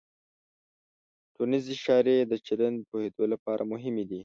[1.35, 4.19] ټولنیز اشارې د چلند پوهېدو لپاره مهمې دي.